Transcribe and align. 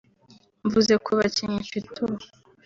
Mvuze 0.65 0.93
ku 1.03 1.09
bakinnyi 1.17 1.57
mfite 1.65 1.95
ubu 2.03 2.17